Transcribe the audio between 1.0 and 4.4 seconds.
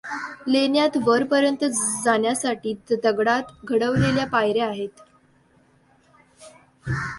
वरपर्यंत जाण्यासाठी दगडात घडवलेल्या